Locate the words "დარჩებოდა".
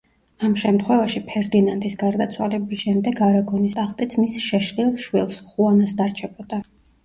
6.05-6.65